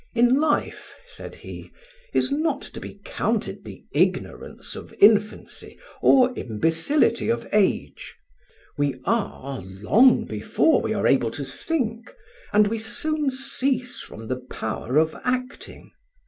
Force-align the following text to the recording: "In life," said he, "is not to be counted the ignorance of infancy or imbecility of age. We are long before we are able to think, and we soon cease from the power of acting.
"In 0.15 0.39
life," 0.41 0.95
said 1.05 1.35
he, 1.35 1.69
"is 2.11 2.31
not 2.31 2.63
to 2.63 2.79
be 2.79 2.95
counted 3.05 3.63
the 3.63 3.85
ignorance 3.91 4.75
of 4.75 4.95
infancy 4.97 5.77
or 6.01 6.33
imbecility 6.35 7.29
of 7.29 7.47
age. 7.53 8.15
We 8.79 8.99
are 9.05 9.61
long 9.63 10.25
before 10.25 10.81
we 10.81 10.95
are 10.95 11.05
able 11.05 11.29
to 11.29 11.45
think, 11.45 12.15
and 12.51 12.65
we 12.67 12.79
soon 12.79 13.29
cease 13.29 13.99
from 14.01 14.27
the 14.27 14.37
power 14.39 14.97
of 14.97 15.15
acting. 15.23 15.91